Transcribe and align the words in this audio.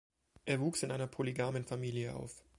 Er 0.45 0.59
wuchs 0.61 0.81
in 0.81 0.89
einer 0.89 1.05
polygamen 1.05 1.63
Familie 1.63 2.15
auf. 2.15 2.43